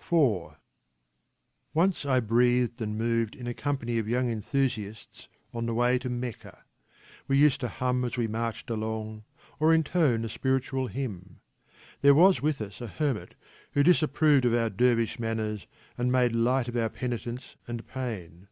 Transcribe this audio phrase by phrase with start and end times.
[0.00, 0.56] IV
[1.72, 6.08] Once I breathed and moved in a company of young enthusiasts on the way to
[6.10, 6.64] Meccah;
[7.28, 9.22] we used to hum as we marched along,
[9.60, 11.38] or intone a spiritual hymn.
[12.00, 13.36] There was with us a hermit
[13.70, 18.48] who disapproved of our dervish manners, and made light of our penitence and pain.